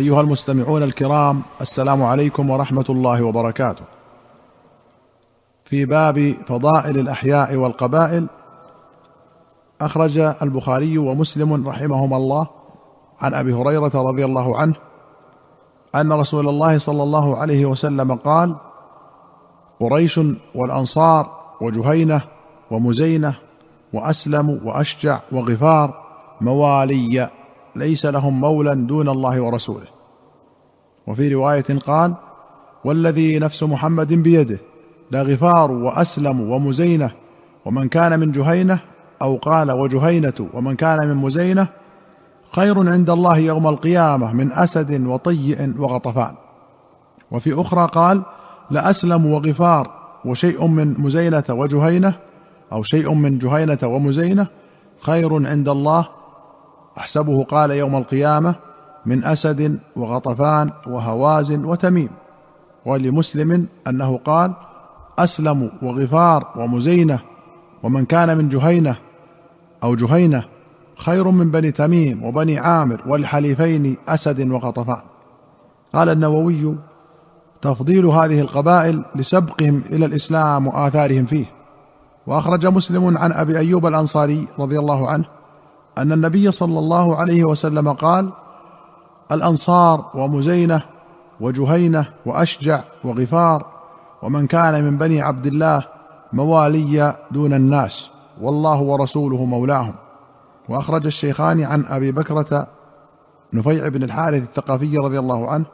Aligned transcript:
أيها 0.00 0.20
المستمعون 0.20 0.82
الكرام 0.82 1.42
السلام 1.60 2.02
عليكم 2.02 2.50
ورحمة 2.50 2.84
الله 2.88 3.22
وبركاته. 3.22 3.84
في 5.64 5.84
باب 5.84 6.34
فضائل 6.46 6.98
الأحياء 6.98 7.56
والقبائل 7.56 8.26
أخرج 9.80 10.18
البخاري 10.18 10.98
ومسلم 10.98 11.68
رحمهما 11.68 12.16
الله 12.16 12.46
عن 13.20 13.34
أبي 13.34 13.52
هريرة 13.52 13.90
رضي 13.94 14.24
الله 14.24 14.56
عنه 14.56 14.74
أن 15.94 16.12
رسول 16.12 16.48
الله 16.48 16.78
صلى 16.78 17.02
الله 17.02 17.36
عليه 17.36 17.66
وسلم 17.66 18.14
قال 18.14 18.56
قريش 19.80 20.20
والأنصار 20.54 21.40
وجهينة 21.60 22.22
ومزينة 22.70 23.34
وأسلم 23.92 24.60
وأشجع 24.64 25.20
وغفار 25.32 26.04
موالي 26.40 27.28
ليس 27.76 28.06
لهم 28.06 28.40
مولى 28.40 28.74
دون 28.74 29.08
الله 29.08 29.40
ورسوله. 29.40 29.86
وفي 31.06 31.34
رواية 31.34 31.78
قال 31.86 32.14
والذي 32.84 33.38
نفس 33.38 33.62
محمد 33.62 34.12
بيده 34.12 34.58
لغفار 35.10 35.70
وأسلم 35.70 36.50
ومزينة 36.50 37.10
ومن 37.64 37.88
كان 37.88 38.20
من 38.20 38.32
جهينة 38.32 38.78
أو 39.22 39.36
قال 39.36 39.72
وجهينة 39.72 40.48
ومن 40.54 40.76
كان 40.76 41.08
من 41.08 41.16
مزينة 41.16 41.66
خير 42.52 42.90
عند 42.90 43.10
الله 43.10 43.38
يوم 43.38 43.66
القيامة 43.66 44.32
من 44.32 44.52
أسد 44.52 45.06
وطيء 45.06 45.74
وغطفان. 45.78 46.34
وفي 47.30 47.60
أخرى 47.60 47.86
قال 47.86 48.22
لأسلم 48.70 49.26
وغفار 49.26 49.90
وشيء 50.24 50.66
من 50.66 51.00
مزينة 51.00 51.44
وجهينة 51.50 52.14
أو 52.72 52.82
شيء 52.82 53.14
من 53.14 53.38
جهينة 53.38 53.78
ومزينة 53.84 54.46
خير 55.00 55.46
عند 55.48 55.68
الله 55.68 56.08
أحسبه 57.00 57.44
قال 57.44 57.70
يوم 57.70 57.96
القيامة 57.96 58.54
من 59.06 59.24
أسد 59.24 59.78
وغطفان 59.96 60.70
وهوازن 60.86 61.64
وتميم. 61.64 62.08
ولمسلم 62.86 63.66
أنه 63.86 64.16
قال 64.16 64.52
أسلم 65.18 65.70
وغفار 65.82 66.52
ومزينة 66.56 67.18
ومن 67.82 68.04
كان 68.04 68.38
من 68.38 68.48
جهينة 68.48 68.96
أو 69.82 69.94
جهينة 69.94 70.44
خير 70.96 71.30
من 71.30 71.50
بني 71.50 71.72
تميم 71.72 72.24
وبني 72.24 72.58
عامر 72.58 73.02
والحليفين 73.06 73.96
أسد 74.08 74.50
وغطفان. 74.50 75.02
قال 75.94 76.08
النووي 76.08 76.76
تفضيل 77.62 78.06
هذه 78.06 78.40
القبائل 78.40 79.04
لسبقهم 79.14 79.82
إلى 79.92 80.06
الإسلام 80.06 80.66
وآثارهم 80.66 81.26
فيه. 81.26 81.46
وأخرج 82.26 82.66
مسلم 82.66 83.18
عن 83.18 83.32
أبي 83.32 83.58
أيوب 83.58 83.86
الأنصاري 83.86 84.46
رضي 84.58 84.78
الله 84.78 85.08
عنه 85.08 85.39
أن 85.98 86.12
النبي 86.12 86.52
صلى 86.52 86.78
الله 86.78 87.16
عليه 87.16 87.44
وسلم 87.44 87.92
قال 87.92 88.30
الأنصار 89.32 90.10
ومزينة 90.14 90.82
وجهينة 91.40 92.06
وأشجع 92.26 92.80
وغفار 93.04 93.66
ومن 94.22 94.46
كان 94.46 94.84
من 94.84 94.98
بني 94.98 95.22
عبد 95.22 95.46
الله 95.46 95.86
موالي 96.32 97.16
دون 97.30 97.54
الناس 97.54 98.10
والله 98.40 98.80
ورسوله 98.80 99.44
مولاهم. 99.44 99.94
وأخرج 100.68 101.06
الشيخان 101.06 101.62
عن 101.62 101.84
أبي 101.84 102.12
بكرة 102.12 102.66
نفيع 103.52 103.88
بن 103.88 104.02
الحارث 104.02 104.42
الثقفي 104.42 104.96
رضي 104.96 105.18
الله 105.18 105.50
عنه 105.50 105.64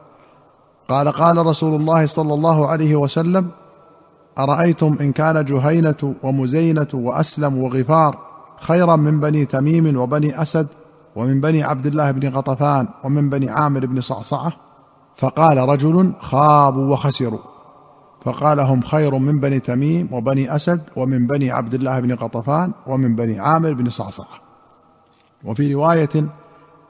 قال 0.89 1.11
قال 1.11 1.45
رسول 1.45 1.81
الله 1.81 2.05
صلى 2.05 2.33
الله 2.33 2.67
عليه 2.67 2.95
وسلم 2.95 3.49
أرأيتم 4.39 4.97
إن 5.01 5.11
كان 5.11 5.45
جهينة 5.45 6.15
ومزينة 6.23 6.87
وأسلم 6.93 7.57
وغفار 7.57 8.26
خيرا 8.59 8.95
من 8.95 9.19
بني 9.19 9.45
تميم 9.45 9.97
وبني 9.97 10.41
أسد 10.41 10.67
ومن 11.15 11.41
بني 11.41 11.63
عبد 11.63 11.85
الله 11.85 12.11
بن 12.11 12.29
غطفان 12.29 12.87
ومن 13.03 13.29
بني 13.29 13.49
عامر 13.49 13.85
بن 13.85 14.01
صعصعة 14.01 14.53
فقال 15.15 15.57
رجل 15.57 16.13
خابوا 16.19 16.93
وخسروا. 16.93 17.39
فقال 18.21 18.59
هم 18.59 18.81
خير 18.81 19.17
من 19.17 19.39
بني 19.39 19.59
تميم 19.59 20.09
وبني 20.11 20.55
أسد 20.55 20.81
ومن 20.95 21.27
بني 21.27 21.51
عبد 21.51 21.73
الله 21.73 21.99
بن 21.99 22.13
غطفان 22.13 22.71
ومن 22.87 23.15
بني 23.15 23.39
عامر 23.39 23.73
بن 23.73 23.89
صعصعة. 23.89 24.37
وفي 25.43 25.73
رواية 25.73 26.09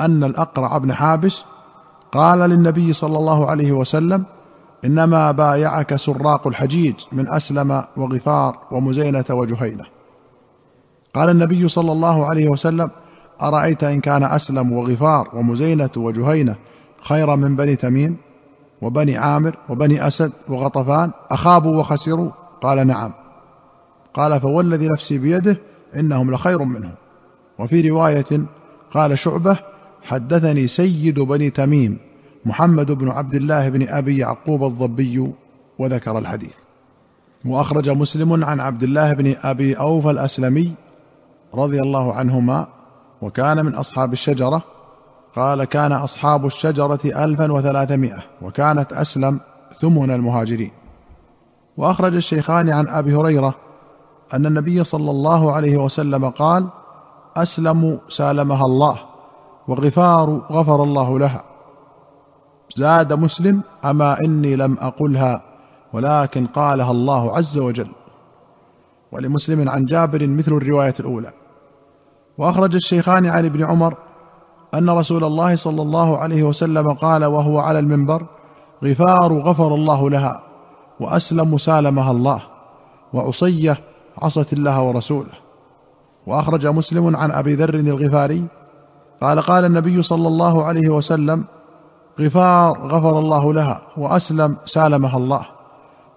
أن 0.02 0.24
الأقرع 0.24 0.78
بن 0.78 0.94
حابس 0.94 1.44
قال 2.12 2.40
للنبي 2.40 2.94
صلى 2.94 3.18
الله 3.18 3.50
عليه 3.50 3.72
وسلم 3.72 4.26
إنما 4.86 5.32
بايعك 5.32 5.96
سراق 5.96 6.48
الحجيج 6.48 6.96
من 7.12 7.30
أسلم 7.30 7.84
وغفار 7.98 8.58
ومزينة 8.72 9.26
وجهينة. 9.30 9.97
قال 11.18 11.30
النبي 11.30 11.68
صلى 11.68 11.92
الله 11.92 12.26
عليه 12.26 12.50
وسلم 12.50 12.90
أرأيت 13.42 13.84
إن 13.84 14.00
كان 14.02 14.24
أسلم 14.24 14.72
وغفار 14.72 15.30
ومزينة 15.34 15.90
وجهينة 15.98 16.56
خيرا 17.02 17.36
من 17.36 17.56
بني 17.56 17.76
تميم 17.76 18.18
وبني 18.82 19.18
عامر 19.18 19.56
وبني 19.70 20.08
أسد 20.08 20.32
وغطفان 20.50 21.12
أخابوا 21.32 21.80
وخسروا؟ 21.80 22.32
قال 22.62 22.88
نعم. 22.88 23.14
قال 24.14 24.42
فوالذي 24.42 24.88
نفسي 24.88 25.18
بيده 25.18 25.58
إنهم 25.96 26.32
لخير 26.32 26.64
منهم 26.64 26.94
وفي 27.60 27.90
رواية 27.90 28.42
قال 28.92 29.20
شعبة 29.20 29.60
حدثني 30.04 30.68
سيد 30.68 31.20
بني 31.20 31.50
تميم 31.50 31.98
محمد 32.46 32.92
بن 32.92 33.10
عبد 33.10 33.36
الله 33.36 33.70
بن 33.70 33.90
أبي 33.90 34.18
يعقوب 34.18 34.64
الضبي 34.64 35.32
وذكر 35.80 36.18
الحديث. 36.18 36.54
وأخرج 37.46 37.90
مسلم 37.90 38.44
عن 38.44 38.60
عبد 38.60 38.84
الله 38.84 39.14
بن 39.14 39.36
أبي 39.44 39.74
أوفى 39.74 40.10
الأسلمي 40.10 40.74
رضي 41.56 41.80
الله 41.80 42.14
عنهما 42.14 42.68
وكان 43.22 43.66
من 43.66 43.76
أصحاب 43.76 44.14
الشجرة 44.14 44.62
قال 45.36 45.64
كان 45.64 45.92
أصحاب 45.92 46.46
الشجرة 46.46 47.00
الفا 47.06 47.52
وثلاثمائة 47.52 48.20
وكانت 48.42 48.94
أسلم 48.94 49.40
ثمن 49.80 50.12
المهاجرين. 50.12 50.72
وأخرج 51.78 52.16
الشيخان 52.16 52.70
عن 52.70 52.88
أبي 52.88 53.16
هريرة 53.16 53.56
أن 54.34 54.46
النبي 54.46 54.84
صلى 54.84 55.12
الله 55.12 55.52
عليه 55.52 55.78
وسلم 55.78 56.30
قال 56.30 56.68
أسلم 57.36 58.00
سالمها 58.10 58.64
الله 58.64 59.00
وغفار 59.68 60.30
غفر 60.52 60.84
الله 60.84 61.20
لها. 61.20 61.44
زاد 62.76 63.14
مسلم 63.14 63.62
أما 63.86 64.20
إني 64.20 64.56
لم 64.56 64.78
أقلها 64.82 65.42
ولكن 65.94 66.48
قالها 66.48 66.92
الله 66.92 67.38
عز 67.38 67.58
وجل. 67.58 67.90
ولمسلم 69.12 69.70
عن 69.70 69.86
جابر 69.86 70.28
مثل 70.28 70.54
الرواية 70.54 70.94
الأولى. 71.00 71.34
وأخرج 72.38 72.76
الشيخان 72.76 73.26
عن 73.26 73.46
ابن 73.46 73.64
عمر 73.64 73.98
أن 74.74 74.90
رسول 74.90 75.24
الله 75.24 75.56
صلى 75.56 75.82
الله 75.82 76.18
عليه 76.18 76.44
وسلم 76.44 76.94
قال 76.94 77.26
وهو 77.26 77.60
على 77.60 77.80
المنبر 77.80 78.26
غفار 78.84 79.40
غفر 79.40 79.76
الله 79.76 80.10
لها 80.10 80.44
وأسلم 81.00 81.58
سالمها 81.58 82.12
الله 82.12 82.42
وعصية 83.14 83.78
عصت 84.18 84.54
الله 84.54 84.82
ورسوله 84.82 85.34
وأخرج 86.28 86.68
مسلم 86.68 87.16
عن 87.16 87.32
أبي 87.32 87.56
ذر 87.56 87.74
الغفاري 87.74 88.48
قال 89.22 89.42
قال 89.42 89.66
النبي 89.66 90.02
صلى 90.02 90.28
الله 90.28 90.64
عليه 90.64 90.90
وسلم 90.90 91.46
غفار 92.20 92.88
غفر 92.88 93.20
الله 93.20 93.54
لها 93.54 93.82
وأسلم 93.98 94.58
سالمها 94.66 95.18
الله 95.18 95.46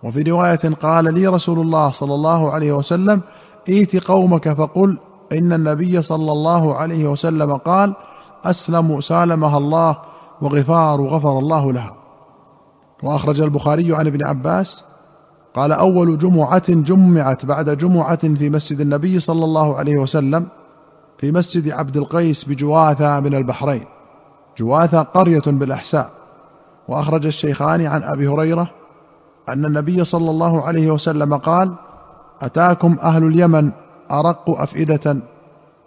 وفي 0.02 0.22
رواية 0.22 0.74
قال 0.82 1.14
لي 1.14 1.26
رسول 1.26 1.58
الله 1.60 1.90
صلى 1.90 2.14
الله 2.14 2.50
عليه 2.50 2.72
وسلم 2.72 3.20
ائت 3.68 4.04
قومك 4.04 4.52
فقل 4.52 4.98
إن 5.32 5.52
النبي 5.52 6.02
صلى 6.02 6.32
الله 6.32 6.74
عليه 6.74 7.06
وسلم 7.08 7.56
قال 7.56 7.94
أسلم 8.44 9.00
سالمها 9.00 9.58
الله 9.58 9.96
وغفار 10.42 11.00
غفر 11.00 11.38
الله 11.38 11.72
لها. 11.72 11.96
وأخرج 13.02 13.40
البخاري 13.40 13.94
عن 13.94 14.06
ابن 14.06 14.24
عباس 14.24 14.84
قال 15.54 15.72
أول 15.72 16.18
جمعة 16.18 16.72
جمعت 16.72 17.46
بعد 17.46 17.70
جمعة 17.70 18.34
في 18.34 18.50
مسجد 18.50 18.80
النبي 18.80 19.20
صلى 19.20 19.44
الله 19.44 19.76
عليه 19.76 19.98
وسلم 19.98 20.46
في 21.18 21.32
مسجد 21.32 21.70
عبد 21.70 21.96
القيس 21.96 22.44
بجواثه 22.44 23.20
من 23.20 23.34
البحرين. 23.34 23.84
جواثه 24.58 25.02
قرية 25.02 25.42
بالأحساء. 25.46 26.10
وأخرج 26.88 27.26
الشيخان 27.26 27.86
عن 27.86 28.02
أبي 28.02 28.28
هريرة 28.28 28.79
أن 29.50 29.64
النبي 29.64 30.04
صلى 30.04 30.30
الله 30.30 30.62
عليه 30.62 30.90
وسلم 30.90 31.36
قال 31.36 31.72
أتاكم 32.42 32.96
أهل 33.02 33.24
اليمن 33.24 33.70
أرق 34.10 34.50
أفئدة 34.50 35.16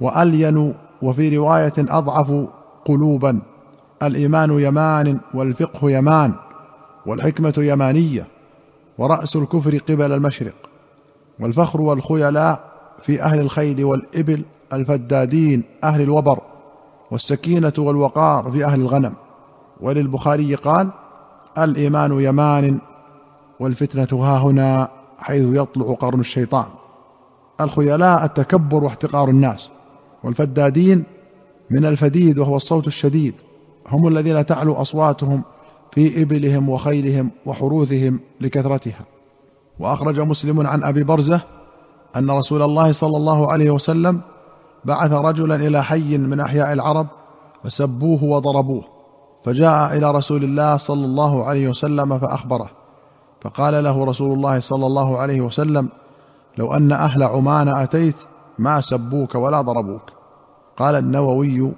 وألين 0.02 0.76
وفي 1.02 1.38
رواية 1.38 1.74
أضعف 1.78 2.48
قلوبا. 2.86 3.40
الإيمان 4.04 4.60
يمان 4.60 5.20
والفقه 5.34 5.92
يمان 5.92 6.34
والحكمة 7.06 7.54
يمانية 7.58 8.28
ورأس 8.98 9.36
الكفر 9.36 9.78
قبل 9.78 10.12
المشرق 10.12 10.54
والفخر 11.40 11.82
والخيلاء 11.82 12.60
في 13.02 13.22
أهل 13.24 13.40
الخيل 13.40 13.84
والإبل 13.84 14.46
الفدادين 14.74 15.64
أهل 15.84 16.02
الوبر 16.02 16.40
والسكينة 17.12 17.74
والوقار 17.78 18.52
في 18.52 18.66
أهل 18.66 18.82
الغنم. 18.82 19.14
وللبخاري 19.82 20.56
قال 20.56 20.90
الإيمان 21.58 22.22
يمان 22.22 22.80
والفتنة 23.64 24.24
ها 24.24 24.38
هنا 24.38 24.90
حيث 25.18 25.46
يطلع 25.50 25.94
قرن 25.94 26.20
الشيطان. 26.20 26.66
الخيلاء 27.62 28.26
التكبر 28.26 28.84
واحتقار 28.84 29.30
الناس. 29.30 29.70
والفدادين 30.24 31.04
من 31.70 31.86
الفديد 31.86 32.38
وهو 32.38 32.56
الصوت 32.56 32.88
الشديد. 32.88 33.34
هم 33.88 34.08
الذين 34.08 34.46
تعلو 34.46 34.74
أصواتهم 34.74 35.44
في 35.92 36.22
إبلهم 36.22 36.70
وخيلهم 36.70 37.32
وحروثهم 37.46 38.20
لكثرتها. 38.42 39.06
وأخرج 39.80 40.20
مسلم 40.20 40.68
عن 40.68 40.84
أبي 40.84 41.04
برزة 41.04 41.42
أن 42.16 42.32
رسول 42.32 42.62
الله 42.62 42.92
صلى 42.92 43.18
الله 43.18 43.52
عليه 43.52 43.72
وسلم 43.72 44.22
بعث 44.86 45.12
رجلا 45.12 45.56
إلى 45.56 45.84
حي 45.84 46.18
من 46.18 46.40
أحياء 46.40 46.74
العرب 46.74 47.08
فسبوه 47.64 48.24
وضربوه. 48.24 48.84
فجاء 49.46 49.98
إلى 49.98 50.12
رسول 50.12 50.44
الله 50.44 50.78
صلى 50.78 51.06
الله 51.06 51.46
عليه 51.46 51.70
وسلم 51.70 52.20
فأخبره. 52.20 52.83
فقال 53.44 53.84
له 53.84 54.06
رسول 54.06 54.34
الله 54.34 54.60
صلى 54.60 54.86
الله 54.86 55.18
عليه 55.18 55.42
وسلم 55.42 55.90
لو 56.58 56.74
أن 56.74 56.92
أهل 56.92 57.24
عمان 57.24 57.68
أتيت 57.68 58.16
ما 58.60 58.82
سبوك 58.82 59.36
ولا 59.36 59.62
ضربوك. 59.62 60.12
قال 60.78 60.96
النووي 60.96 61.72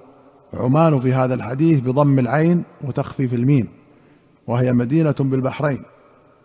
عمان 0.54 1.00
في 1.00 1.14
هذا 1.14 1.34
الحديث 1.34 1.80
بضم 1.80 2.20
العين 2.20 2.64
وتخفيف 2.84 3.34
الميم 3.34 3.68
وهي 4.48 4.74
مدينة 4.74 5.16
بالبحرين. 5.20 5.82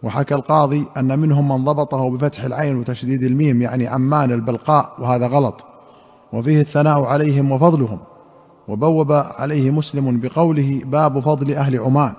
وحكى 0.02 0.34
القاضي 0.34 0.87
أن 0.96 1.19
منهم 1.19 1.49
من 1.49 1.64
ضبطه 1.64 2.11
بفتح 2.11 2.44
العين 2.44 2.76
وتشديد 2.76 3.23
الميم 3.23 3.62
يعني 3.62 3.87
عمان 3.87 4.32
البلقاء 4.32 4.93
وهذا 4.99 5.26
غلط. 5.26 5.64
وفيه 6.32 6.61
الثناء 6.61 7.02
عليهم 7.02 7.52
وفضلهم. 7.52 7.99
وبوب 8.69 9.12
عليه 9.12 9.70
مسلم 9.70 10.20
بقوله 10.20 10.81
باب 10.84 11.20
فضل 11.20 11.55
أهل 11.55 11.78
عمان. 11.78 12.12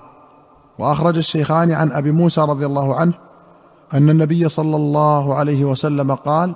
وأخرج 0.82 1.16
الشيخان 1.16 1.72
عن 1.72 1.92
أبي 1.92 2.12
موسى 2.12 2.40
رضي 2.40 2.66
الله 2.66 2.94
عنه 2.94 3.14
أن 3.94 4.10
النبي 4.10 4.48
صلى 4.48 4.76
الله 4.76 5.34
عليه 5.34 5.64
وسلم 5.64 6.14
قال 6.14 6.54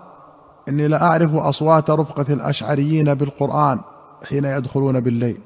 إني 0.69 0.89
لاعرف 0.89 1.35
أصوات 1.35 1.91
رفقة 1.91 2.33
الأشعريين 2.35 3.15
بالقرآن 3.15 3.81
حين 4.29 4.45
يدخلون 4.45 5.01
بالليل 5.01 5.39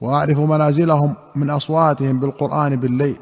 وأعرف 0.00 0.38
منازلهم 0.38 1.14
من 1.34 1.50
أصواتهم 1.50 2.20
بالقرآن 2.20 2.76
بالليل 2.76 3.16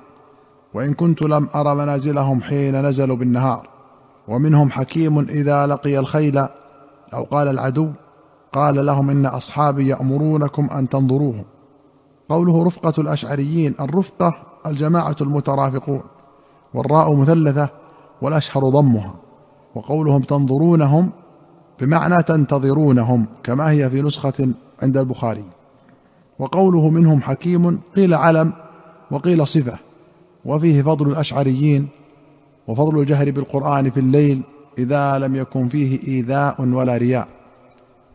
وإن 0.75 0.95
كنت 0.95 1.23
لم 1.23 1.49
أر 1.55 1.75
منازلهم 1.75 2.43
حين 2.43 2.87
نزلوا 2.87 3.17
بالنهار. 3.17 3.69
ومنهم 4.29 4.71
حكيم 4.71 5.19
إذا 5.19 5.67
لقي 5.67 5.99
الخيل 5.99 6.39
أو 7.15 7.23
قال 7.31 7.49
العدو 7.49 7.91
قال 8.53 8.87
لهم 8.87 9.11
إن 9.11 9.27
أصحابي 9.27 9.89
يأمرونكم 9.89 10.71
أن 10.71 10.89
تنظروهم 10.89 11.45
قوله 12.29 12.65
رفقة 12.65 12.93
الأشعريين 12.99 13.75
الرفقة 13.81 14.50
الجماعة 14.67 15.17
المترافقون 15.21 16.03
والراء 16.75 17.15
مثلثة 17.15 17.69
والأشهر 18.23 18.69
ضمها 18.69 19.15
وقولهم 19.75 20.23
تنظرونهم 20.23 21.11
بمعنى 21.81 22.23
تنتظرونهم 22.23 23.27
كما 23.43 23.71
هي 23.71 23.91
في 23.91 24.03
نسخة 24.03 24.49
عند 24.83 24.97
البخاري. 24.97 25.45
وقوله 26.39 26.89
منهم 26.91 27.23
حكيم 27.23 27.81
قيل 27.97 28.15
علم 28.15 28.53
وقيل 29.11 29.47
صفة 29.47 29.79
وفيه 30.45 30.83
فضل 30.83 31.09
الأشعريين 31.09 31.89
وفضل 32.69 33.01
الجهر 33.01 33.31
بالقرآن 33.31 33.91
في 33.91 34.01
الليل 34.01 34.43
إذا 34.79 35.19
لم 35.19 35.37
يكن 35.37 35.69
فيه 35.69 36.01
إيذاء 36.09 36.63
ولا 36.63 36.97
رياء. 36.97 37.29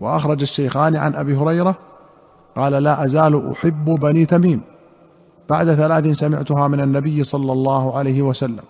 وأخرج 0.02 0.42
الشيخان 0.42 0.96
عن 0.96 1.16
أبي 1.16 1.36
هريرة 1.36 1.76
قال 2.56 2.74
لا 2.84 3.04
أزال 3.04 3.52
أحب 3.52 3.86
بني 3.86 4.26
تميم. 4.26 4.62
بعد 5.50 5.74
ثلاث 5.74 6.08
سمعتها 6.08 6.68
من 6.68 6.80
النبي 6.82 7.24
صلى 7.24 7.52
الله 7.52 7.98
عليه 7.98 8.22
وسلم 8.22 8.64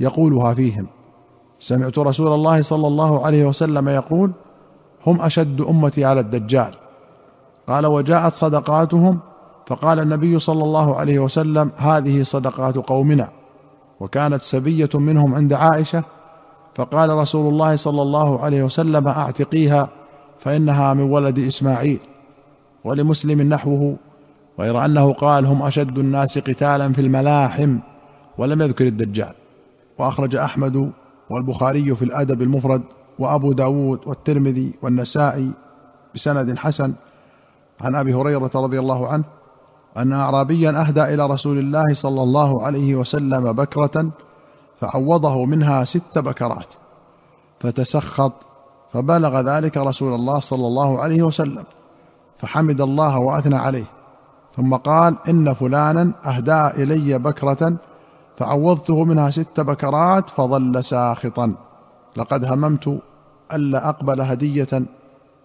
يقولها 0.00 0.54
فيهم. 0.54 0.86
سمعت 1.60 1.98
رسول 1.98 2.32
الله 2.34 2.62
صلى 2.62 2.86
الله 2.86 3.26
عليه 3.26 3.44
وسلم 3.44 3.88
يقول 3.88 4.32
هم 5.06 5.20
أشد 5.22 5.60
أمتي 5.60 6.04
على 6.04 6.20
الدجال. 6.20 6.70
قال 7.68 7.86
وجاءت 7.86 8.32
صدقاتهم. 8.32 9.18
فقال 9.66 9.98
النبي 9.98 10.38
صلى 10.38 10.64
الله 10.64 10.96
عليه 10.96 11.18
وسلم 11.18 11.70
هذه 11.76 12.22
صدقات 12.22 12.76
قومنا. 12.76 13.28
وكانت 14.00 14.42
سبية 14.42 14.90
منهم 14.94 15.34
عند 15.34 15.52
عائشة. 15.52 16.04
فقال 16.74 17.10
رسول 17.10 17.52
الله 17.52 17.76
صلى 17.76 18.02
الله 18.02 18.40
عليه 18.40 18.62
وسلم 18.62 19.08
أعتقيها 19.08 19.88
فإنها 20.38 20.94
من 20.94 21.02
ولد 21.02 21.38
إسماعيل 21.38 22.00
ولمسلم 22.84 23.42
نحوه 23.42 23.96
غير 24.58 24.84
أنه 24.84 25.12
قال 25.12 25.46
هم 25.46 25.62
أشد 25.62 25.98
الناس 25.98 26.38
قتالا 26.38 26.92
في 26.92 27.00
الملاحم 27.00 27.78
ولم 28.38 28.62
يذكر 28.62 28.86
الدجال. 28.86 29.34
وأخرج 29.98 30.36
أحمد 30.36 30.92
والبخاري 31.30 31.94
في 31.94 32.04
الأدب 32.04 32.42
المفرد 32.42 32.82
وأبو 33.18 33.52
داود 33.52 34.00
والترمذي 34.06 34.72
والنسائي 34.82 35.52
بسند 36.14 36.58
حسن. 36.58 36.94
عن 37.80 37.94
أبي 37.94 38.14
هريرة 38.14 38.50
رضي 38.54 38.78
الله 38.78 39.08
عنه 39.08 39.24
أن 39.96 40.12
اعرابيا 40.12 40.80
أهدى 40.80 41.02
إلى 41.02 41.26
رسول 41.26 41.58
الله 41.58 41.94
صلى 41.94 42.22
الله 42.22 42.62
عليه 42.62 42.94
وسلم 42.94 43.52
بكرة 43.52 44.10
فعوضه 44.80 45.44
منها 45.44 45.84
ست 45.84 46.18
بكرات. 46.18 46.74
فتسخط 47.60 48.32
فبلغ 48.92 49.40
ذلك 49.40 49.76
رسول 49.76 50.14
الله 50.14 50.38
صلى 50.38 50.66
الله 50.66 51.00
عليه 51.00 51.22
وسلم 51.22 51.64
فحمد 52.36 52.80
الله 52.80 53.18
وأثنى 53.18 53.56
عليه. 53.56 53.84
ثم 54.56 54.74
قال 54.74 55.16
إن 55.28 55.52
فلانا 55.52 56.12
أهدى 56.24 56.82
إلي 56.82 57.18
بكرة 57.18 57.76
فعوضته 58.36 59.04
منها 59.04 59.30
ست 59.30 59.60
بكرات 59.60 60.30
فظل 60.30 60.84
ساخطا. 60.84 61.54
لقد 62.16 62.44
هممت 62.44 63.00
ألا 63.52 63.88
أقبل 63.88 64.20
هدية 64.20 64.82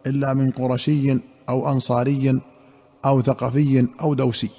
إلا 0.07 0.34
من 0.34 0.52
قرشي 0.52 1.19
أو 1.50 1.72
أنصاري 1.72 2.42
أو 3.06 3.22
ثقفي 3.22 3.88
أو 4.02 4.13
دوسي. 4.13 4.50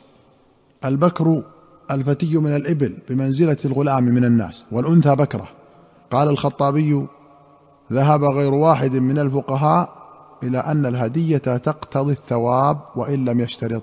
البكر 0.84 1.42
الفتي 1.90 2.36
من 2.36 2.56
الإبل 2.56 2.98
بمنزلة 3.08 3.56
الغلام 3.64 4.04
من 4.04 4.24
الناس 4.24 4.64
والأنثى 4.72 5.14
بكرة. 5.16 5.48
قال 6.10 6.28
الخطابي 6.28 7.06
ذهب 7.92 8.24
غير 8.24 8.54
واحد 8.54 8.96
من 8.96 9.18
الفقهاء 9.18 9.88
إلى 10.42 10.58
أن 10.58 10.86
الهدية 10.86 11.38
تقتضي 11.38 12.12
الثواب 12.12 12.78
وإن 12.96 13.24
لم 13.24 13.40
يشترط. 13.40 13.82